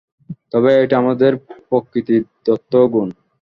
[0.51, 1.31] তবে এটা আমাদের
[1.67, 3.07] প্রকৃতিদত্ত গুণ।